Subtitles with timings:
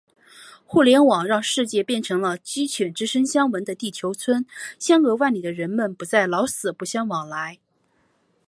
[0.65, 4.43] 互联网让世界变成了“鸡犬之声相闻”的地球村，
[4.79, 7.59] 相隔万里的人们不再“老死不相往来”。